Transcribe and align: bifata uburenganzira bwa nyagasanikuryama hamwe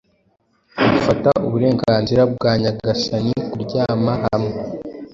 bifata 0.91 1.29
uburenganzira 1.47 2.21
bwa 2.33 2.51
nyagasanikuryama 2.61 4.13
hamwe 4.25 4.57